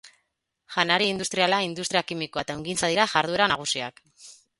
Janari 0.75 1.09
industria, 1.15 1.59
industria 1.65 2.03
kimikoa 2.11 2.45
eta 2.45 2.55
ehungintza 2.57 2.89
dira 2.93 3.05
jarduera 3.13 3.49
nagusiak. 3.53 4.03